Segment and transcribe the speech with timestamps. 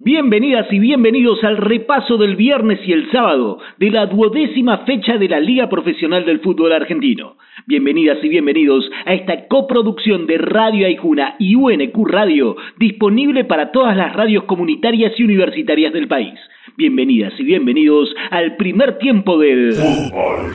[0.00, 5.28] Bienvenidas y bienvenidos al repaso del viernes y el sábado de la duodécima fecha de
[5.28, 7.36] la Liga Profesional del Fútbol Argentino.
[7.66, 13.96] Bienvenidas y bienvenidos a esta coproducción de Radio Aijuna y UNQ Radio, disponible para todas
[13.96, 16.38] las radios comunitarias y universitarias del país.
[16.76, 20.52] Bienvenidas y bienvenidos al primer tiempo del Fútbol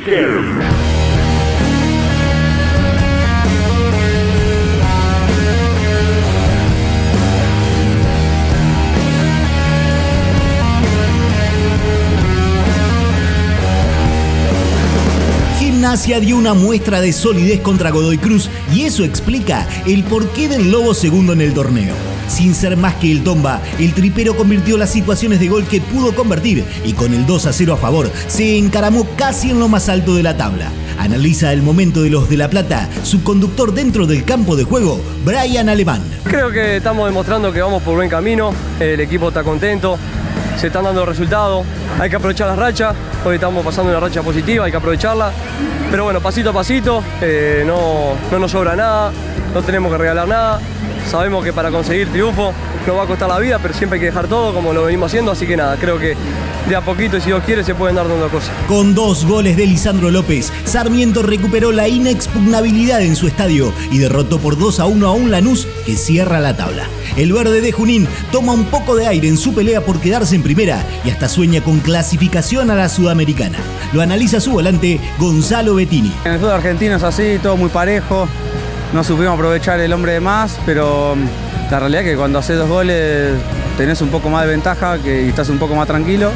[16.03, 20.69] Gimnasia dio una muestra de solidez contra Godoy Cruz y eso explica el porqué del
[20.69, 21.95] Lobo segundo en el torneo.
[22.27, 26.13] Sin ser más que el Tomba, el tripero convirtió las situaciones de gol que pudo
[26.13, 29.87] convertir y con el 2 a 0 a favor se encaramó casi en lo más
[29.87, 30.71] alto de la tabla.
[30.99, 34.99] Analiza el momento de los de La Plata, su conductor dentro del campo de juego,
[35.23, 36.01] Brian Alemán.
[36.25, 39.97] Creo que estamos demostrando que vamos por buen camino, el equipo está contento,
[40.57, 41.65] se están dando resultados,
[41.99, 45.31] hay que aprovechar las rachas, hoy estamos pasando una racha positiva, hay que aprovecharla,
[45.91, 49.11] pero bueno, pasito a pasito, eh, no, no nos sobra nada,
[49.53, 50.59] no tenemos que regalar nada,
[51.09, 52.53] sabemos que para conseguir triunfo
[52.87, 55.11] nos va a costar la vida, pero siempre hay que dejar todo como lo venimos
[55.11, 56.15] haciendo, así que nada, creo que
[56.67, 58.51] de a poquito y si Dios quiere se pueden dar dando cosas.
[58.67, 64.39] Con dos goles de Lisandro López, Sarmiento recuperó la inexpugnabilidad en su estadio y derrotó
[64.39, 66.87] por 2 a 1 a un Lanús que cierra la tabla.
[67.17, 70.43] El verde de Junín toma un poco de aire en su pelea por quedarse en
[70.43, 73.59] primera y hasta sueña con clasificación a la Sudamericana.
[73.91, 76.13] Lo analiza su volante Gonzalo Bettini.
[76.25, 78.27] En el fútbol argentino es así, todo muy parejo.
[78.93, 82.59] No supimos aprovechar el hombre de más, pero mm, la realidad es que cuando haces
[82.59, 83.33] dos goles
[83.75, 86.29] tenés un poco más de ventaja que, y estás un poco más tranquilo.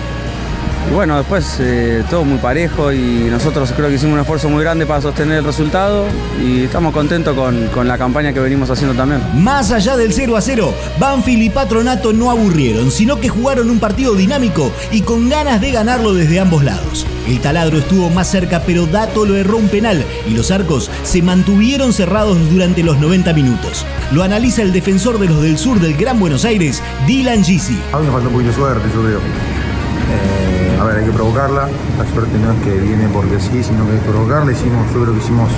[0.90, 4.64] Y bueno, después eh, todo muy parejo y nosotros creo que hicimos un esfuerzo muy
[4.64, 6.06] grande para sostener el resultado
[6.42, 9.22] y estamos contentos con, con la campaña que venimos haciendo también.
[9.36, 13.80] Más allá del 0 a 0, Banfield y Patronato no aburrieron, sino que jugaron un
[13.80, 17.06] partido dinámico y con ganas de ganarlo desde ambos lados.
[17.28, 21.22] El taladro estuvo más cerca, pero Dato lo erró un penal y los arcos se
[21.22, 23.86] mantuvieron cerrados durante los 90 minutos.
[24.12, 27.78] Lo analiza el defensor de los del sur del Gran Buenos Aires, Dylan Gisi.
[27.92, 29.20] A mí me falta un poquito de suerte, yo creo.
[29.20, 31.68] Eh, a ver, hay que provocarla.
[31.98, 34.52] La suerte no es que viene porque sí, sino que hay que provocarla.
[34.52, 35.50] Hicimos, yo creo que hicimos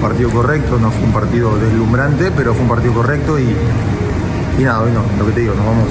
[0.00, 3.54] partido correcto, no fue un partido deslumbrante, pero fue un partido correcto y,
[4.58, 5.88] y nada, hoy no, lo que te digo, nos vamos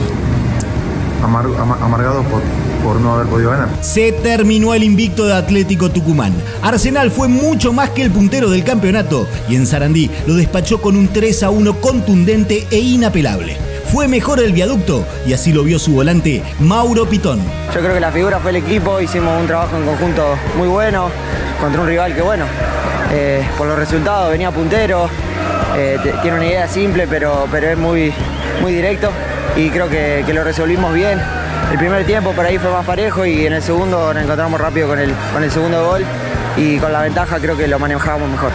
[1.24, 2.41] amar- ama- amargados por,
[2.84, 3.69] por no haber podido ganar.
[3.81, 6.34] Se terminó el invicto de Atlético Tucumán.
[6.62, 10.96] Arsenal fue mucho más que el puntero del campeonato y en Sarandí lo despachó con
[10.96, 13.57] un 3 a 1 contundente e inapelable.
[13.91, 17.40] Fue mejor el viaducto y así lo vio su volante Mauro Pitón.
[17.74, 20.24] Yo creo que la figura fue el equipo, hicimos un trabajo en conjunto
[20.57, 21.09] muy bueno
[21.59, 22.46] contra un rival que bueno,
[23.12, 25.09] eh, por los resultados venía puntero,
[25.75, 28.13] eh, tiene una idea simple pero, pero es muy,
[28.62, 29.09] muy directo
[29.56, 31.20] y creo que, que lo resolvimos bien.
[31.72, 34.88] El primer tiempo por ahí fue más parejo y en el segundo nos encontramos rápido
[34.88, 36.04] con el, con el segundo gol
[36.58, 38.52] y con la ventaja creo que lo manejamos mejor.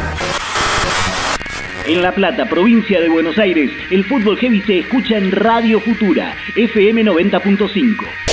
[1.86, 6.34] En La Plata, provincia de Buenos Aires, el fútbol heavy se escucha en Radio Futura,
[6.56, 8.23] FM 90.5.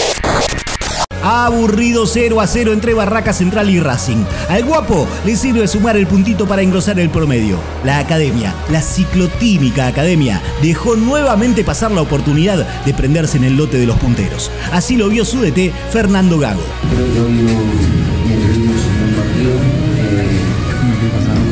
[1.23, 4.23] Aburrido 0 a 0 entre Barraca Central y Racing.
[4.49, 7.57] Al guapo le sirve sumar el puntito para engrosar el promedio.
[7.83, 13.77] La academia, la ciclotímica academia, dejó nuevamente pasar la oportunidad de prenderse en el lote
[13.77, 14.51] de los punteros.
[14.71, 16.61] Así lo vio su DT Fernando Gago.
[16.61, 17.11] Eh,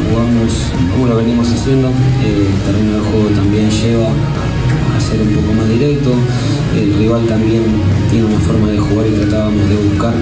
[0.09, 0.53] jugamos
[0.91, 1.89] como lo venimos haciendo.
[1.89, 4.09] Eh, el de juego también lleva
[4.99, 6.13] a, ser un poco más directo.
[6.75, 7.63] El rival también
[8.09, 10.13] tiene una forma de jugar y tratábamos de buscar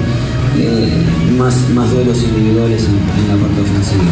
[0.57, 1.03] eh,
[1.37, 4.03] más, más duelos individuales en, en la parte ofensiva.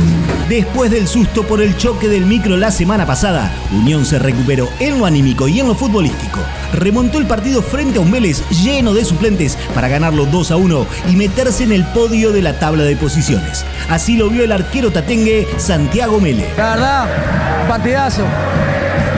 [0.50, 5.00] Después del susto por el choque del micro la semana pasada, Unión se recuperó en
[5.00, 6.40] lo anímico y en lo futbolístico.
[6.74, 10.86] Remontó el partido frente a un Vélez lleno de suplentes para ganarlo 2 a 1
[11.10, 13.66] y meterse en el podio de la tabla de posiciones.
[13.90, 16.46] Así lo vio el arquero tatengue Santiago Mele.
[16.58, 18.24] La verdad, partidazo.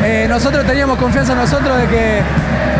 [0.03, 2.21] Eh, nosotros teníamos confianza en nosotros de que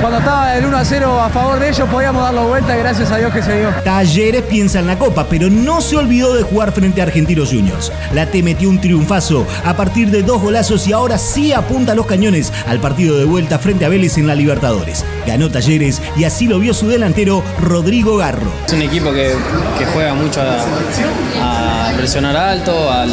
[0.02, 3.12] cuando estaba el 1 a 0 a favor de ellos podíamos darlo vuelta y gracias
[3.12, 3.70] a Dios que se dio.
[3.84, 7.92] Talleres piensa en la Copa, pero no se olvidó de jugar frente a Argentinos Juniors.
[8.14, 12.06] La T metió un triunfazo a partir de dos golazos y ahora sí apunta los
[12.06, 15.04] cañones al partido de vuelta frente a Vélez en la Libertadores.
[15.26, 18.52] Ganó Talleres y así lo vio su delantero Rodrigo Garro.
[18.68, 19.34] Es un equipo que,
[19.80, 23.10] que juega mucho a, a presionar alto, al,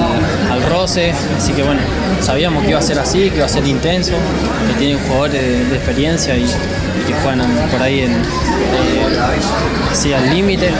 [0.54, 1.80] al roce, así que bueno,
[2.20, 4.12] sabíamos que iba a ser así, que iba a ser intenso,
[4.68, 6.46] que tiene jugadores de, de experiencia y,
[7.22, 10.70] juegan por ahí en, eh, al límite.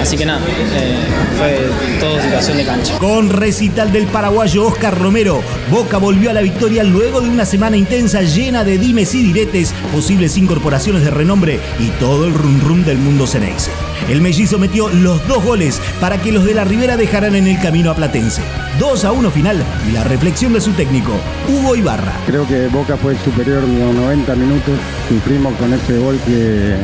[0.00, 0.40] Así que nada,
[0.74, 0.98] eh,
[1.38, 2.98] fue todo situación de cancha.
[2.98, 7.76] Con recital del paraguayo Oscar Romero, Boca volvió a la victoria luego de una semana
[7.76, 12.84] intensa llena de dimes y diretes, posibles incorporaciones de renombre y todo el rum rum
[12.84, 13.70] del mundo Cenex.
[14.08, 17.60] El mellizo metió los dos goles para que los de la Ribera dejaran en el
[17.60, 18.42] camino a Platense.
[18.78, 21.12] 2 a 1 final y la reflexión de su técnico,
[21.48, 22.12] Hugo Ibarra.
[22.26, 24.74] Creo que Boca fue superior en los 90 minutos.
[25.12, 26.74] Cumplimos con ese gol que,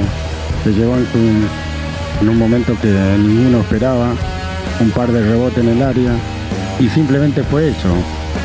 [0.62, 1.48] se llegó en,
[2.20, 4.10] en un momento que ninguno esperaba.
[4.80, 6.12] Un par de rebotes en el área
[6.78, 7.88] y simplemente fue eso.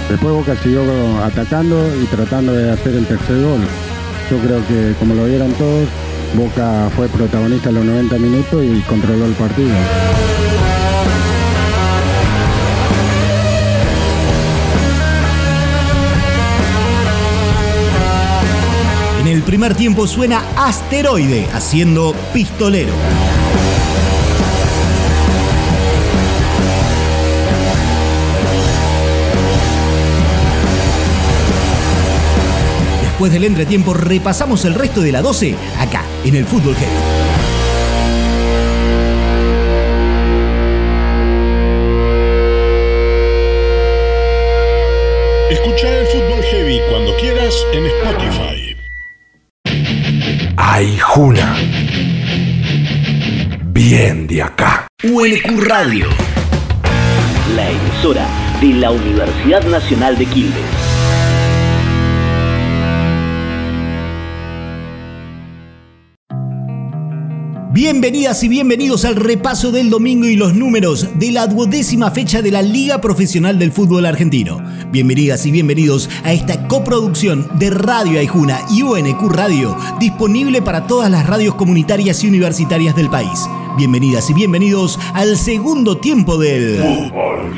[0.09, 0.83] Después Boca siguió
[1.21, 3.59] atacando y tratando de hacer el tercer gol.
[4.31, 5.89] Yo creo que como lo vieron todos,
[6.33, 9.75] Boca fue protagonista en los 90 minutos y controló el partido.
[19.24, 22.92] En el primer tiempo suena Asteroide haciendo pistolero.
[33.02, 37.12] Después del entretiempo repasamos el resto de la 12 acá en el Fútbol Heavy.
[58.83, 60.62] La Universidad Nacional de Quilmes.
[67.71, 72.51] Bienvenidas y bienvenidos al repaso del domingo y los números de la duodécima fecha de
[72.51, 74.62] la Liga Profesional del Fútbol Argentino.
[74.91, 81.09] Bienvenidas y bienvenidos a esta coproducción de Radio Aijuna y UNQ Radio, disponible para todas
[81.09, 83.47] las radios comunitarias y universitarias del país.
[83.77, 87.53] Bienvenidas y bienvenidos al segundo tiempo del Fútbol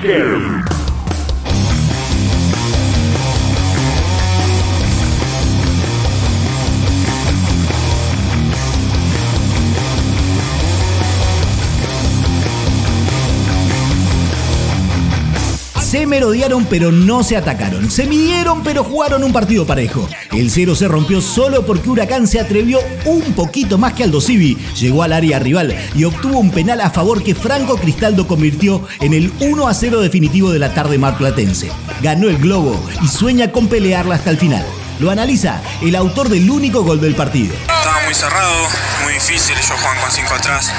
[15.95, 17.89] Se merodearon pero no se atacaron.
[17.89, 20.09] Se midieron pero jugaron un partido parejo.
[20.33, 24.57] El cero se rompió solo porque Huracán se atrevió un poquito más que Aldo Civi.
[24.77, 29.13] Llegó al área rival y obtuvo un penal a favor que Franco Cristaldo convirtió en
[29.13, 31.71] el 1 a 0 definitivo de la tarde marplatense.
[32.01, 34.65] Ganó el globo y sueña con pelearla hasta el final.
[34.99, 37.55] Lo analiza el autor del único gol del partido.
[37.55, 38.67] Estaba muy cerrado,
[39.05, 40.73] muy difícil, ellos juegan con cinco atrás,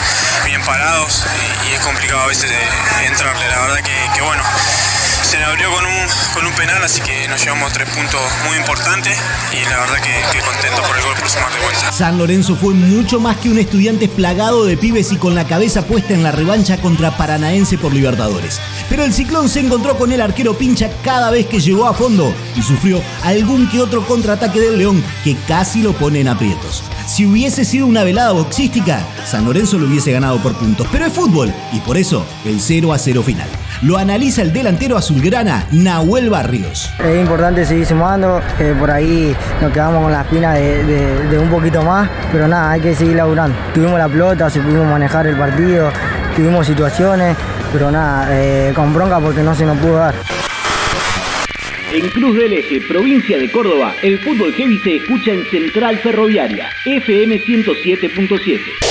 [0.45, 1.25] bien parados
[1.71, 2.51] y, es complicado a veces
[3.07, 3.49] entrarle.
[3.49, 3.79] La verdad
[4.15, 4.43] que bueno,
[5.37, 5.85] se abrió con
[6.47, 9.15] un, penal, así que nos llevamos tres puntos muy importantes
[9.53, 11.93] y la verdad que, contento por el gol por sumar de vuelta.
[11.93, 15.87] San Lorenzo fue mucho más que un estudiante plagado de pibes y con la cabeza
[15.87, 18.61] puesta en la revancha contra Paranaense por Libertadores.
[18.89, 22.33] Pero el ciclón se encontró con el arquero pincha cada vez que llegó a fondo
[22.57, 26.83] y sufrió algún que otro contraataque del León que casi lo pone en aprietos.
[27.07, 31.13] Si hubiese sido una velada boxística, San Lorenzo lo hubiese ganado por puntos, pero es
[31.13, 33.66] fútbol y por eso el 0 a 0 final.
[33.83, 36.91] Lo analiza el delantero azulgrana Nahuel Barrios.
[36.99, 41.83] Es importante seguir sumando, eh, por ahí nos quedamos con la espina de, un poquito
[41.83, 43.55] más, pero nada, hay que seguir laburando.
[43.75, 45.91] Tuvimos la pelota, si pudimos manejar el partido,
[46.35, 47.37] tuvimos situaciones,
[47.71, 50.15] pero nada, eh, con bronca porque no se nos pudo dar.
[51.93, 56.71] En Cruz del Eje, provincia de Córdoba, el fútbol heavy se escucha en Central Ferroviaria,
[56.87, 58.86] FM 107.7.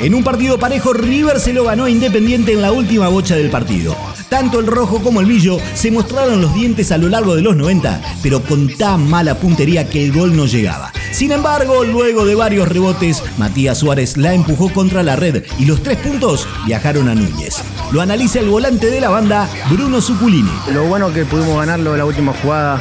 [0.00, 3.96] En un partido parejo, River se lo ganó Independiente en la última bocha del partido.
[4.28, 7.54] Tanto el rojo como el millo se mostraron los dientes a lo largo de los
[7.54, 10.92] 90, pero con tan mala puntería que el gol no llegaba.
[11.12, 15.80] Sin embargo, luego de varios rebotes, Matías Suárez la empujó contra la red y los
[15.80, 17.62] tres puntos viajaron a Núñez.
[17.92, 20.50] Lo analiza el volante de la banda, Bruno Zuculini.
[20.72, 22.80] Lo bueno que pudimos ganarlo en la última jugada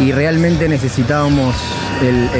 [0.00, 1.54] y realmente necesitábamos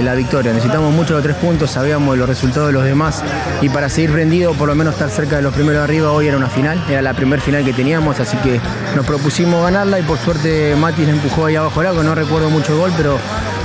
[0.02, 0.52] la victoria.
[0.52, 3.22] Necesitamos mucho los tres puntos, sabíamos los resultados de los demás
[3.62, 6.26] y para seguir rendido, por lo menos estar cerca de los primeros de arriba, hoy
[6.26, 8.60] era una final, era la primer final que teníamos, así que
[8.94, 12.72] nos propusimos ganarla y por suerte Matis empujó ahí abajo el agua, no recuerdo mucho
[12.72, 13.18] el gol, pero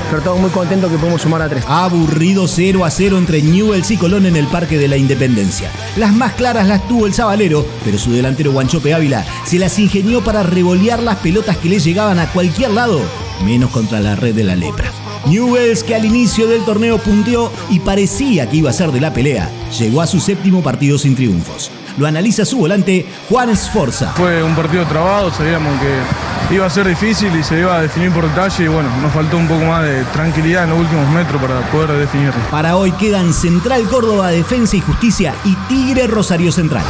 [0.09, 1.63] pero estamos muy contentos que podemos sumar a tres.
[1.67, 5.69] Aburrido 0 a 0 entre Newells y Colón en el Parque de la Independencia.
[5.97, 10.23] Las más claras las tuvo el Sabalero, pero su delantero Guanchope Ávila se las ingenió
[10.23, 13.01] para revolear las pelotas que le llegaban a cualquier lado,
[13.43, 14.91] menos contra la red de la lepra.
[15.25, 19.13] Newells, que al inicio del torneo punteó y parecía que iba a ser de la
[19.13, 21.71] pelea, llegó a su séptimo partido sin triunfos.
[21.97, 24.13] Lo analiza su volante Juan Esforza.
[24.13, 28.11] Fue un partido trabado, sabíamos que iba a ser difícil y se iba a definir
[28.11, 31.41] por detalle y bueno, nos faltó un poco más de tranquilidad en los últimos metros
[31.41, 32.39] para poder definirlo.
[32.49, 36.83] Para hoy quedan Central Córdoba Defensa y Justicia y Tigre Rosario Central.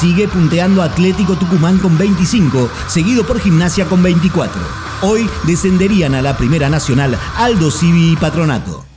[0.00, 4.85] Sigue punteando Atlético Tucumán con 25, seguido por Gimnasia con 24.
[5.02, 8.95] Hoy descenderían a la Primera Nacional Aldo Civi y Patronato.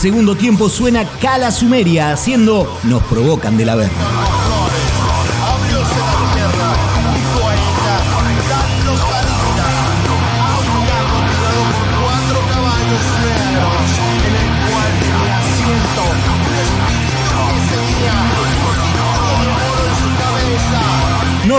[0.00, 3.76] Segundo tiempo suena Cala Sumeria haciendo Nos provocan de la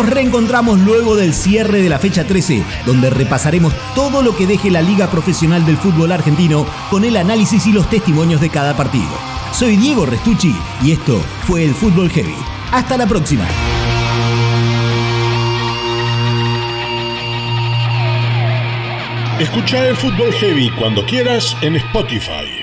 [0.02, 4.72] Nos reencontramos luego del cierre de la fecha 13, donde repasaremos todo lo que deje
[4.72, 9.12] la Liga Profesional del Fútbol Argentino con el análisis y los testimonios de cada partido.
[9.54, 12.34] Soy Diego Restucci y esto fue el Fútbol Heavy.
[12.72, 13.46] Hasta la próxima.
[19.40, 22.61] Escucha el Fútbol Heavy cuando quieras en Spotify.